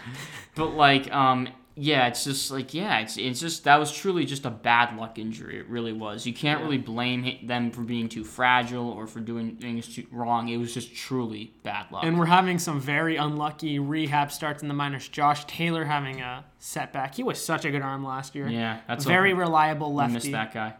[0.55, 4.45] but like, um, yeah, it's just like, yeah, it's it's just that was truly just
[4.45, 5.59] a bad luck injury.
[5.59, 6.25] It really was.
[6.25, 10.47] You can't really blame them for being too fragile or for doing things too wrong.
[10.47, 12.05] It was just truly bad luck.
[12.05, 15.09] and we're having some very unlucky rehab starts in the minors.
[15.09, 17.15] Josh Taylor having a setback.
[17.15, 18.47] He was such a good arm last year.
[18.47, 20.31] yeah, that's very a, reliable lefty.
[20.31, 20.75] that guy.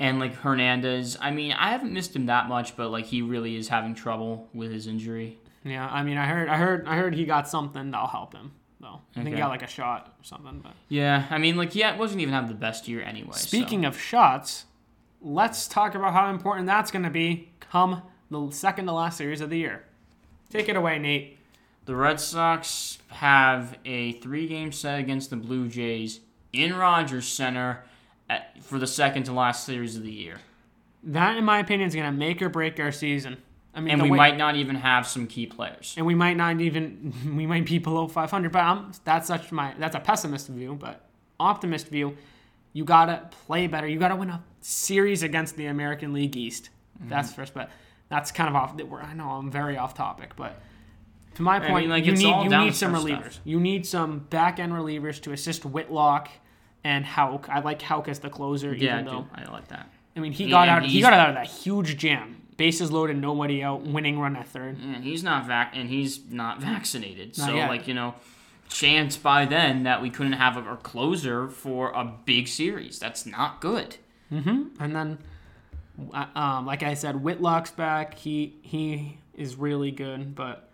[0.00, 3.56] And like Hernandez, I mean, I haven't missed him that much, but like he really
[3.56, 5.38] is having trouble with his injury.
[5.64, 8.52] Yeah, I mean, I heard, I heard, I heard he got something that'll help him.
[8.80, 9.40] Though I think he Okay.
[9.42, 10.60] got like a shot or something.
[10.60, 13.32] But Yeah, I mean, like he ha- wasn't even having the best year anyway.
[13.32, 14.66] speaking of shots,
[15.20, 19.40] let's talk about how important that's going to be come the second to last series
[19.40, 19.84] of the year.
[20.50, 21.38] Take it away, Nate.
[21.86, 26.20] The Red Sox have a three-game set against the Blue Jays
[26.52, 27.82] in Rogers Center
[28.30, 30.36] at, for the second to last series of the year,
[31.02, 33.38] That, in my opinion, is going to make or break our season.
[33.78, 35.94] I mean, and we way- might not even have some key players.
[35.96, 39.72] and we might not even we might be below 500 but I'm, that's such my
[39.78, 41.06] that's a pessimist view but
[41.38, 42.16] optimist view
[42.72, 47.08] you gotta play better you gotta win a series against the american league east mm-hmm.
[47.08, 47.70] that's first but
[48.08, 50.60] that's kind of off i know i'm very off topic but
[51.36, 53.34] To my I point, mean, like, you need you need some relievers.
[53.34, 53.40] stuff.
[53.44, 56.28] You need some back end relievers to assist Whitlock
[56.82, 57.48] and Houck.
[57.48, 59.26] I like Houck as the closer, Yeah, I though do.
[59.32, 59.88] I like that.
[60.16, 62.42] I mean he got out he got out of that huge jam.
[62.58, 64.78] Bases loaded, nobody out, winning run at third.
[64.78, 67.38] And he's not vac, and he's not vaccinated.
[67.38, 67.70] Not so yet.
[67.70, 68.14] like you know,
[68.68, 72.98] chance by then that we couldn't have a, a closer for a big series.
[72.98, 73.96] That's not good.
[74.78, 75.18] And then,
[76.12, 78.14] uh, um, like I said, Whitlock's back.
[78.14, 80.67] He he is really good, but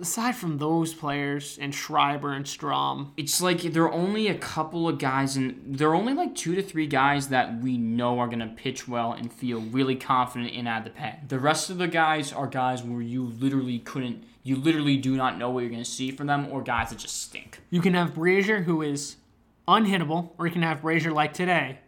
[0.00, 4.88] aside from those players and Schreiber and Strahm, It's like there are only a couple
[4.88, 8.28] of guys, and there are only like two to three guys that we know are
[8.28, 11.16] gonna pitch well and feel really confident in at the pen.
[11.26, 15.36] The rest of the guys are guys where you literally couldn't, you literally do not
[15.36, 17.58] know what you're gonna see from them, or guys that just stink.
[17.70, 19.16] you can have Brasier who is
[19.66, 21.80] unhittable, or you can have Brasier like today,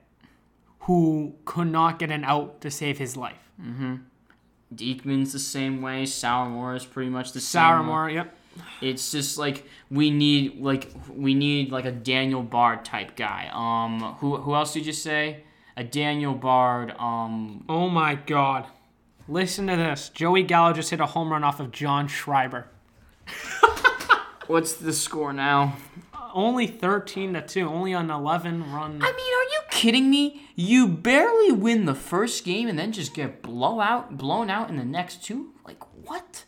[0.81, 3.51] who could not get an out to save his life.
[3.63, 3.97] Mm-hmm.
[4.75, 6.05] Diekman's the same way.
[6.05, 7.63] Sawamura is pretty much the same.
[7.63, 7.69] way.
[7.69, 8.37] Sawamura, yep.
[8.81, 13.49] It's just like we need like we need like a Daniel Bard type guy.
[13.53, 15.45] Um, who who else did you say?
[15.77, 16.93] A Daniel Bard.
[16.99, 18.67] Um, Oh my God.
[19.29, 20.09] Listen to this.
[20.09, 22.67] Joey Gallo just hit a home run off of John Schreiber.
[24.49, 25.77] what's the score now?
[26.33, 29.01] Only 13 to 2, only on 11 run.
[29.03, 30.43] I mean, are you kidding me?
[30.57, 34.77] You barely win the first game and then just get blow out, blown out in
[34.77, 35.53] the next two?
[35.67, 36.45] Like what?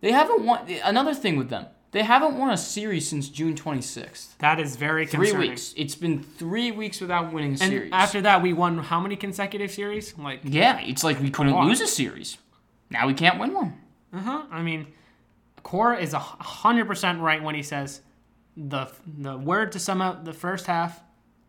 [0.00, 0.66] They haven't won.
[0.84, 4.36] Another thing with them, they haven't won a series since June 26th.
[4.38, 5.50] That is very Three concerning.
[5.50, 5.74] weeks.
[5.76, 7.92] It's been three weeks without winning a And series.
[7.92, 10.16] after that, we won how many consecutive series?
[10.18, 12.38] Like, yeah, it's like we couldn't lose a series.
[12.90, 13.78] Now we can't win one.
[14.12, 14.42] uh huh.
[14.50, 14.88] I mean,
[15.62, 18.00] Cora is a hundred percent right when he says
[18.56, 21.00] the the word to sum up the first half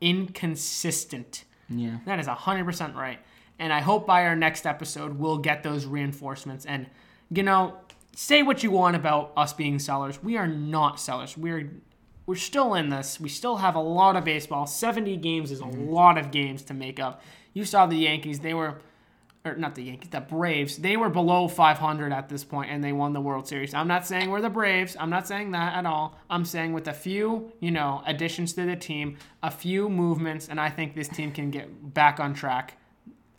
[0.01, 1.45] inconsistent.
[1.69, 1.97] Yeah.
[2.05, 3.19] That is a hundred percent right.
[3.59, 6.65] And I hope by our next episode we'll get those reinforcements.
[6.65, 6.87] And
[7.29, 7.77] you know,
[8.15, 10.21] say what you want about us being sellers.
[10.21, 11.37] We are not sellers.
[11.37, 11.71] We're
[12.25, 13.19] we're still in this.
[13.19, 14.65] We still have a lot of baseball.
[14.65, 15.89] Seventy games is a mm-hmm.
[15.89, 17.21] lot of games to make up.
[17.53, 18.81] You saw the Yankees; they were,
[19.45, 20.77] or not the Yankees, the Braves.
[20.77, 23.73] They were below 500 at this point, and they won the World Series.
[23.73, 24.95] I'm not saying we're the Braves.
[24.97, 26.17] I'm not saying that at all.
[26.29, 30.61] I'm saying with a few, you know, additions to the team, a few movements, and
[30.61, 32.77] I think this team can get back on track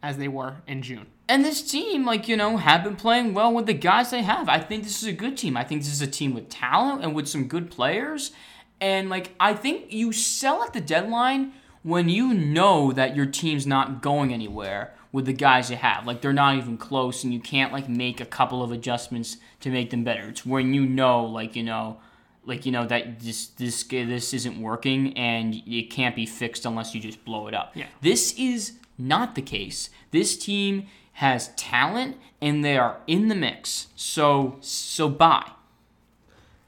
[0.03, 1.07] as they were in June.
[1.27, 4.47] And this team, like, you know, have been playing well with the guys they have.
[4.47, 5.57] I think this is a good team.
[5.57, 8.33] I think this is a team with talent and with some good players.
[8.79, 13.67] And, like, I think you sell at the deadline when you know that your team's
[13.67, 16.05] not going anywhere with the guys you have.
[16.09, 19.71] Like, they're not even close and you can't, like, make a couple of adjustments to
[19.71, 20.29] make them better.
[20.29, 22.01] It's when you know, like, you know,
[22.47, 26.95] like you know that this this this isn't working and it can't be fixed unless
[26.95, 27.73] you just blow it up.
[27.75, 27.87] Yeah.
[28.03, 29.89] This is not the case.
[30.11, 33.87] This team has talent and they are in the mix.
[33.97, 35.53] So so buy.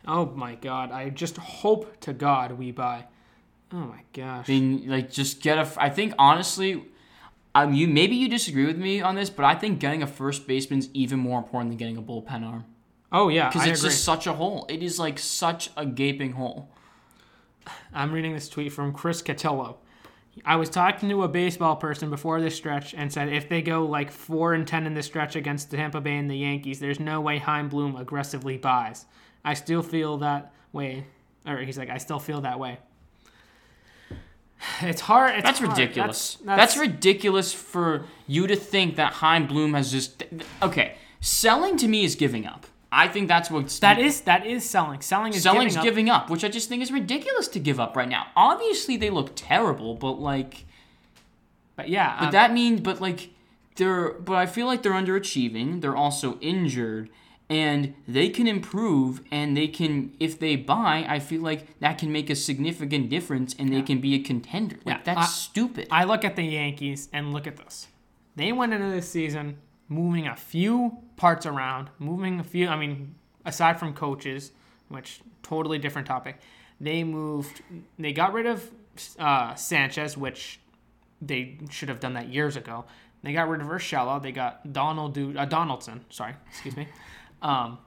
[0.06, 0.92] Oh my God!
[0.92, 3.04] I just hope to God we buy.
[3.70, 4.48] Oh my gosh!
[4.48, 5.68] I mean, like just get a.
[5.76, 6.84] I think honestly,
[7.62, 10.46] um, you maybe you disagree with me on this, but I think getting a first
[10.46, 12.64] baseman is even more important than getting a bullpen arm
[13.12, 13.90] Oh yeah, because it's agree.
[13.90, 14.66] just such a hole.
[14.68, 16.68] It is like such a gaping hole.
[17.92, 19.76] I'm reading this tweet from Chris Cotillo.
[20.44, 23.86] I was talking to a baseball person before this stretch and said if they go
[23.86, 27.00] like four and ten in this stretch against the Tampa Bay and the Yankees, there's
[27.00, 29.06] no way Chaim Bloom aggressively buys.
[29.44, 31.06] I still feel that way.
[31.46, 32.78] Or he's like, I still feel that way.
[34.82, 35.34] It's hard.
[35.36, 35.70] It's That's hard.
[35.70, 36.38] ridiculous.
[36.44, 40.24] That's, That's, ridiculous for you to think that Chaim Bloom has just.
[40.62, 42.66] Okay, selling to me is giving up.
[42.92, 45.00] I think that's what that is that is selling.
[45.00, 45.84] Selling is selling's giving up.
[45.84, 48.28] giving up, which I just think is ridiculous to give up right now.
[48.36, 50.64] Obviously, they look terrible, but like,
[51.74, 53.30] but yeah, but um, that means, but like,
[53.76, 54.12] they're.
[54.12, 55.80] But I feel like they're underachieving.
[55.80, 57.10] They're also injured,
[57.48, 61.04] and they can improve, and they can if they buy.
[61.08, 64.76] I feel like that can make a significant difference, and they can be a contender.
[64.84, 65.86] Like Yeah, that's I- stupid.
[65.90, 67.88] I look at the Yankees and look at this.
[68.34, 72.66] They went into this season moving a few parts around, moving a few.
[72.68, 73.14] I mean,
[73.44, 74.50] aside from coaches,
[74.88, 76.40] which totally different topic.
[76.80, 77.62] They moved.
[77.98, 78.68] They got rid of
[79.18, 80.58] uh, Sanchez, which
[81.22, 82.84] they should have done that years ago.
[83.22, 84.20] They got rid of Urshela.
[84.22, 86.04] They got Donald Du- uh, Donaldson.
[86.10, 86.88] Sorry, excuse me.
[87.46, 87.78] Um,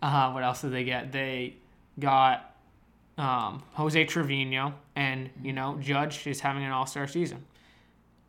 [0.00, 1.12] uh, what else did they get?
[1.12, 1.56] They
[1.98, 2.56] got
[3.18, 7.44] um, Jose Trevino, and you know Judge is having an All Star season.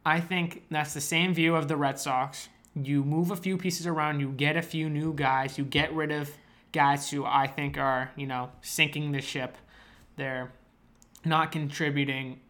[0.06, 2.50] I think that's the same view of the Red Sox.
[2.76, 6.12] You move a few pieces around, you get a few new guys, you get rid
[6.12, 6.30] of
[6.74, 9.58] guys who I think are you know sinking the ship.
[10.18, 10.52] They're
[11.24, 12.42] not contributing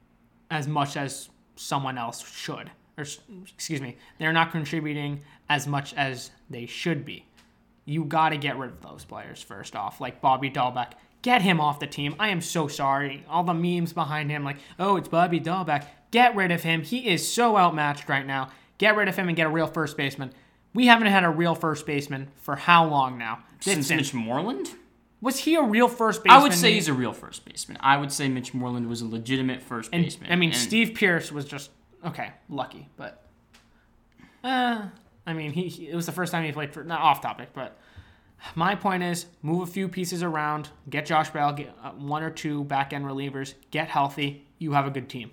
[0.49, 3.05] as much as someone else should, or
[3.43, 7.25] excuse me, they're not contributing as much as they should be.
[7.85, 10.91] You got to get rid of those players first off, like Bobby Dalbec.
[11.21, 12.15] Get him off the team.
[12.19, 13.25] I am so sorry.
[13.29, 15.85] All the memes behind him, like, oh, it's Bobby Dalbec.
[16.11, 16.81] Get rid of him.
[16.83, 18.49] He is so outmatched right now.
[18.77, 20.33] Get rid of him and get a real first baseman.
[20.73, 23.39] We haven't had a real first baseman for how long now?
[23.59, 23.89] Since.
[23.89, 24.69] Mitch Moreland?
[25.21, 26.39] Was he a real first baseman?
[26.39, 27.77] I would say he's a real first baseman.
[27.79, 30.31] I would say Mitch Moreland was a legitimate first And, baseman.
[30.31, 31.69] I mean, And- Steve Pearce was just
[32.05, 33.23] okay, lucky, but
[34.43, 34.87] uh,
[35.25, 37.49] I mean, he, he it was the first time he played for not off topic,
[37.53, 37.77] but
[38.55, 42.29] my point is move a few pieces around, get Josh Bell, get uh, one or
[42.29, 44.45] two back end relievers, get healthy.
[44.59, 45.31] You have a good team.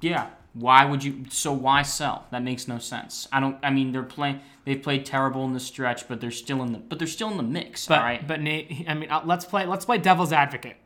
[0.00, 0.28] Yeah.
[0.54, 1.24] Why would you?
[1.30, 2.26] So why sell?
[2.30, 3.26] That makes no sense.
[3.32, 3.56] I don't.
[3.62, 4.40] I mean, they're playing.
[4.66, 6.78] They've played terrible in the stretch, but they're still in the.
[6.78, 7.86] But they're still in the mix.
[7.86, 8.26] But all right.
[8.26, 10.76] but Nate, I mean, uh, let's play let's play devil's advocate,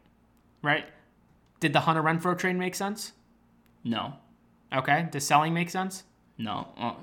[0.63, 0.85] right?
[1.59, 3.13] Did the Hunter Renfroe trade make sense?
[3.83, 4.15] no.
[4.73, 5.09] Okay.
[5.11, 6.05] Does selling make sense?
[6.39, 6.69] No.
[6.79, 6.97] Oh,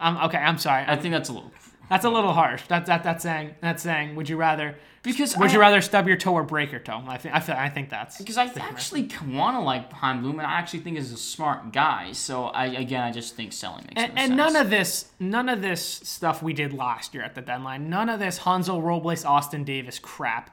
[0.00, 0.84] Um, okay, I'm sorry.
[0.86, 1.52] I think that's a little.
[1.88, 2.62] That's a little harsh.
[2.66, 4.16] That's that, that's saying that's saying.
[4.16, 4.76] Would you rather?
[5.02, 7.00] Because Would I- you rather stub your toe or break your toe?
[7.06, 10.40] I think I feel I think that's Because I actually want to like Chaim Bloom,
[10.40, 12.10] and I actually think he's a smart guy.
[12.10, 14.36] So I again, I just think selling makes and, no and sense.
[14.36, 17.88] none of this none of this stuff we did last year at the deadline.
[17.88, 20.50] None of this Hansel Robles, Austin Davis crap.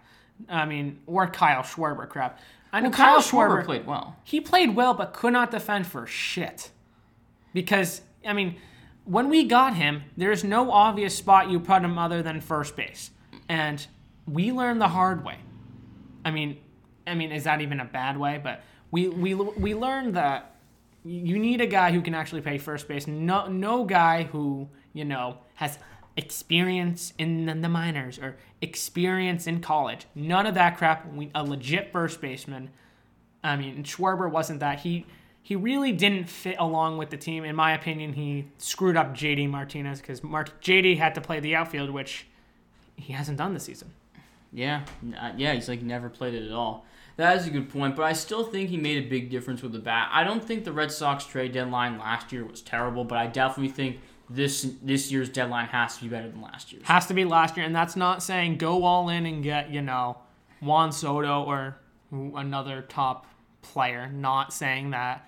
[0.47, 2.39] I mean, or Kyle Schwarber crap.
[2.71, 4.17] I know well, Kyle Kyle Schwarber Schwarber played well.
[4.23, 6.69] he played well, but could not defend for shit.
[7.53, 8.55] Because I mean,
[9.05, 13.11] when we got him, there's no obvious spot you put him other than first base,
[13.49, 13.85] and
[14.27, 15.37] we learned the hard way.
[16.23, 16.57] I mean,
[17.05, 18.39] I mean, is that even a bad way?
[18.41, 20.55] But we we we learned that
[21.03, 23.07] you need a guy who can actually play first base.
[23.07, 25.77] No no guy who you know has
[26.15, 30.05] experience in the, minors or experience in college.
[30.13, 31.11] None of that crap.
[31.11, 32.69] We, a legit first baseman.
[33.43, 34.81] I mean, Schwarber wasn't that.
[34.81, 35.05] He
[35.45, 37.43] he really didn't fit along with the team.
[37.43, 41.53] In my opinion, he screwed up JD Martinez because Mart- JD had to play the
[41.53, 42.27] outfield, which
[42.95, 43.91] he hasn't done this season.
[44.53, 44.85] Yeah,
[45.19, 46.85] uh, yeah, he's like never played it at all.
[47.17, 49.73] That is a good point, but I still think he made a big difference with
[49.73, 50.09] the bat.
[50.11, 53.71] I don't think the Red Sox trade deadline last year was terrible, but I definitely
[53.71, 56.85] think this this year's deadline has to be better than last year's.
[56.85, 59.81] Has to be last year, and that's not saying go all in and get you
[59.81, 60.17] know
[60.61, 61.75] Juan Soto or
[62.11, 63.27] another top
[63.61, 64.07] player.
[64.07, 65.27] Not saying that.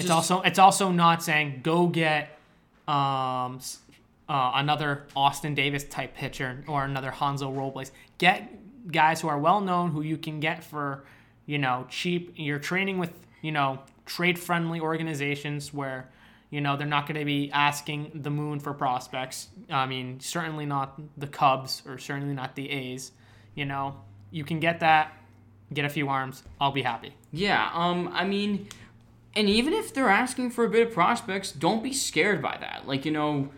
[0.00, 2.38] It's Just- also it's also not saying go get
[2.88, 3.60] um,
[4.28, 7.92] uh, another Austin Davis type pitcher or another Hansel Robles.
[8.18, 8.50] Get
[8.90, 11.04] guys who are well known who you can get for
[11.46, 12.32] you know cheap.
[12.36, 16.08] You're training with you know trade friendly organizations where
[16.50, 19.48] you know they're not going to be asking the moon for prospects.
[19.68, 23.12] I mean, certainly not the Cubs or certainly not the A's.
[23.54, 23.96] You know,
[24.30, 25.12] you can get that,
[25.72, 26.42] get a few arms.
[26.60, 27.12] I'll be happy.
[27.32, 28.68] Yeah, um, I mean,
[29.34, 32.86] and even if they're asking for a bit of prospects, don't be scared by that.
[32.86, 33.50] Like, you know,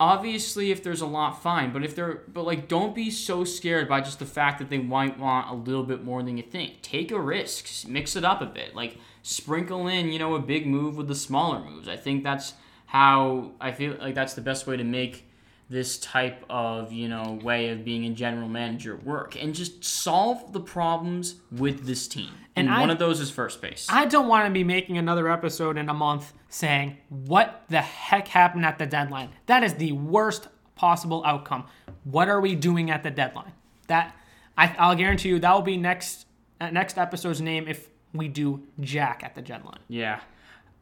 [0.00, 1.72] obviously if there's a lot, fine.
[1.72, 4.78] But if they're, but like, don't be so scared by just the fact that they
[4.78, 6.82] might want a little bit more than you think.
[6.82, 8.74] Take a risk, mix it up a bit.
[8.74, 11.86] Like, sprinkle in, you know, a big move with the smaller moves.
[11.86, 12.54] I think that's
[12.86, 15.29] how I feel like that's the best way to make
[15.70, 20.52] this type of you know way of being a general manager work and just solve
[20.52, 24.04] the problems with this team and, And I- one of those is first base I
[24.06, 28.66] don't want to be making another episode in a month saying what the heck happened
[28.66, 29.30] at the deadline.
[29.46, 31.64] That is the worst possible outcome.
[32.02, 33.52] What are we doing at the deadline?
[33.86, 34.16] That
[34.58, 36.26] I, I'll guarantee you that will be next
[36.60, 39.78] uh, next episode's name if we do Jack at the deadline.
[39.86, 40.18] yeah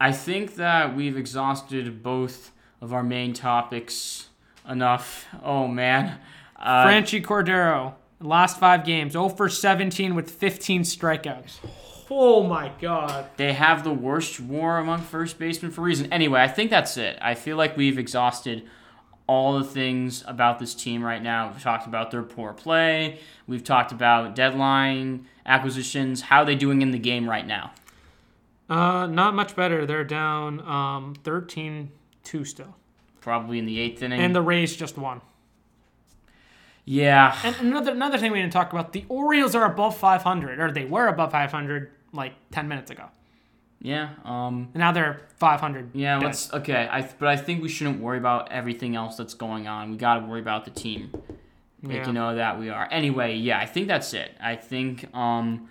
[0.01, 4.28] i think that we've exhausted both of our main topics
[4.68, 6.18] enough oh man
[6.56, 11.58] uh, Franchy Cordero, last five games, 0 for 17 with 15 strikeouts.
[12.10, 13.26] Oh my god.
[13.36, 16.96] they have the worst war among first basemen for a reason anyway i think that's
[16.96, 18.66] it i feel like we've exhausted
[19.28, 21.50] all the things about this team right now.
[21.52, 23.20] We've talked about their poor play.
[23.46, 26.22] We've talked about deadline acquisitions.
[26.22, 27.72] How are they doing in the game right now?
[28.70, 29.84] Uh, not much better.
[29.84, 31.90] They're down um 13
[32.24, 32.74] 2 still.
[33.20, 34.20] Probably in the eighth inning.
[34.20, 35.20] And the Rays just won.
[36.84, 37.36] yeah.
[37.44, 40.84] And another another thing we didn't talk about: the Orioles are above 500, or they
[40.84, 43.04] were above 500 like 10 minutes ago.
[43.80, 44.10] Yeah.
[44.24, 44.70] Um.
[44.74, 45.90] And now they're 500.
[45.94, 46.18] Yeah.
[46.18, 46.24] dead.
[46.26, 46.52] Let's.
[46.52, 46.88] Okay.
[46.90, 47.02] I.
[47.18, 49.90] But I think we shouldn't worry about everything else that's going on.
[49.90, 51.10] We got to worry about the team.
[51.82, 52.06] Like Yeah.
[52.08, 52.88] you know that we are.
[52.90, 53.36] Anyway.
[53.36, 53.60] Yeah.
[53.60, 54.32] I think that's it.
[54.40, 55.14] I think.
[55.14, 55.68] Um.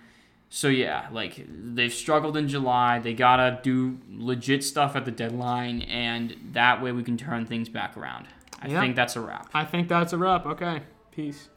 [0.50, 2.98] So yeah, like they've struggled in July.
[2.98, 7.68] They gotta do legit stuff at the deadline, and that way we can turn things
[7.68, 8.26] back around.
[8.62, 8.80] I Yeah.
[8.80, 9.48] think that's a wrap.
[9.52, 10.46] I think that's a wrap.
[10.46, 10.80] Okay.
[11.12, 11.48] Peace.